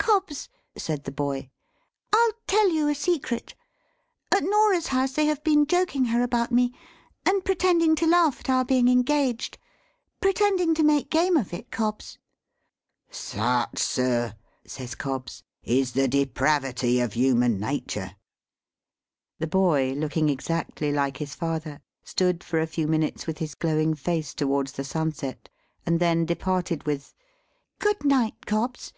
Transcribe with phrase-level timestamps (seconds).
[0.00, 1.48] "Cobbs," said the boy,
[2.12, 3.54] "I'll tell you a secret.
[4.34, 6.74] At Norah's house, they have been joking her about me,
[7.24, 9.58] and pretending to laugh at our being engaged,
[10.20, 12.18] pretending to make game of it, Cobbs!"
[13.12, 14.34] "Such, sir,"
[14.66, 18.16] says Cobbs, "is the depravity of human natur."
[19.38, 23.94] The boy, looking exactly like his father, stood for a few minutes with his glowing
[23.94, 25.48] face towards the sunset,
[25.86, 27.14] and then departed with,
[27.78, 28.92] "Good night, Cobbs.